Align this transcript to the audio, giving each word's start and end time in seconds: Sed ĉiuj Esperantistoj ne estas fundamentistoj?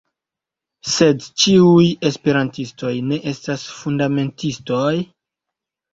Sed 0.93 1.27
ĉiuj 1.43 1.83
Esperantistoj 2.11 2.95
ne 3.11 3.21
estas 3.33 3.67
fundamentistoj? 3.83 4.93